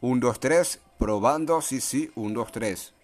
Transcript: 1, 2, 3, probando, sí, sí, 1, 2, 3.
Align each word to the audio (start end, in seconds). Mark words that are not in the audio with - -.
1, 0.00 0.20
2, 0.20 0.40
3, 0.40 0.80
probando, 0.98 1.60
sí, 1.62 1.80
sí, 1.80 2.10
1, 2.14 2.34
2, 2.34 2.52
3. 2.52 2.95